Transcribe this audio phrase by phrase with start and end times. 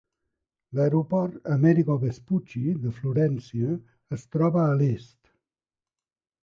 [0.77, 3.77] L'aeroport "Amerigo Vespucci" de Florència
[4.19, 5.19] es troba a l'est.